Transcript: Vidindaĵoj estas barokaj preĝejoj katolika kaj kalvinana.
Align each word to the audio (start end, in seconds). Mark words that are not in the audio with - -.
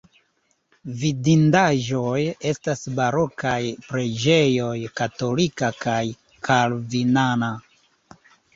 Vidindaĵoj 1.01 2.21
estas 2.53 2.81
barokaj 3.01 3.59
preĝejoj 3.91 4.73
katolika 5.03 5.71
kaj 5.87 6.01
kalvinana. 6.51 7.55